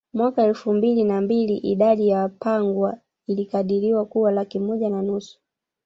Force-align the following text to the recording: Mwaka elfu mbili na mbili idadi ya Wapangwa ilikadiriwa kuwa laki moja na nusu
Mwaka 0.13 0.43
elfu 0.43 0.73
mbili 0.73 1.03
na 1.03 1.21
mbili 1.21 1.57
idadi 1.57 2.07
ya 2.07 2.19
Wapangwa 2.19 2.97
ilikadiriwa 3.27 4.05
kuwa 4.05 4.31
laki 4.31 4.59
moja 4.59 4.89
na 4.89 5.01
nusu 5.01 5.39